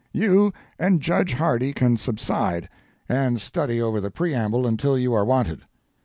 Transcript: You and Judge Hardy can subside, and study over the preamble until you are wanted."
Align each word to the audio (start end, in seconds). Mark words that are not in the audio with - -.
You 0.11 0.51
and 0.79 0.99
Judge 0.99 1.33
Hardy 1.33 1.73
can 1.73 1.95
subside, 1.95 2.67
and 3.07 3.39
study 3.39 3.79
over 3.79 4.01
the 4.01 4.09
preamble 4.09 4.65
until 4.65 4.97
you 4.97 5.13
are 5.13 5.23
wanted." 5.23 5.61